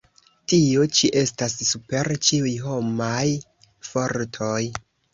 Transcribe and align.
Tio 0.53 0.85
ĉi 0.99 1.11
estas 1.21 1.59
super 1.69 2.11
ĉiuj 2.29 2.57
homaj 2.65 3.23
fortoj! 3.93 4.61